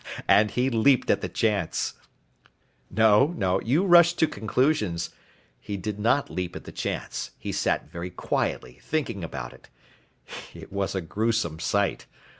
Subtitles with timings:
[0.27, 1.93] "And he leaped at the chance."
[2.89, 3.61] "No.
[3.63, 5.11] You rush to conclusions.
[5.59, 7.29] He did not leap at the chance.
[7.37, 9.69] He sat very quietly thinking about it.
[10.55, 12.07] It was a gruesome sight.